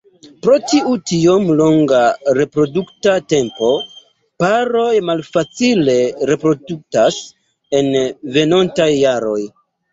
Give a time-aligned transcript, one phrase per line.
[0.45, 1.99] Pro tiu tiom longa
[2.37, 3.69] reprodukta tempo,
[4.45, 6.01] paroj malfacile
[6.33, 7.23] reproduktas
[7.83, 7.95] en
[8.41, 9.41] venontaj jaroj.